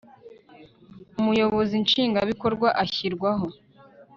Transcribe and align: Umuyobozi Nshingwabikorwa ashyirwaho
Umuyobozi 1.19 1.73
Nshingwabikorwa 1.85 2.67
ashyirwaho 2.83 3.47